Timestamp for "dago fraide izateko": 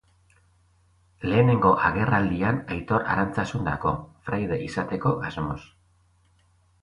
3.71-5.13